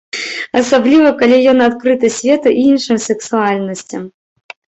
[0.59, 4.03] Асабліва, калі ён адкрыты свету і іншым сексуальнасцям.